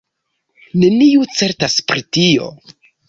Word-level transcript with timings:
Neniu 0.83 1.27
certas 1.41 1.77
pri 1.93 2.07
tio. 2.19 2.49